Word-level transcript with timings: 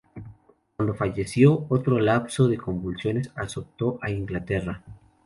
Cuando 0.75 0.95
falleció, 0.95 1.67
otro 1.69 1.99
lapso 1.99 2.47
de 2.47 2.57
convulsiones 2.57 3.29
azotó 3.35 3.99
a 4.01 4.09
Inglaterra. 4.09 4.81